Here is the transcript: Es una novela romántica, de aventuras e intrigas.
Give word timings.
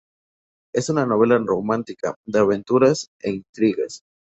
Es 0.73 0.89
una 0.89 1.05
novela 1.05 1.37
romántica, 1.37 2.15
de 2.25 2.39
aventuras 2.39 3.05
e 3.19 3.29
intrigas. 3.33 4.01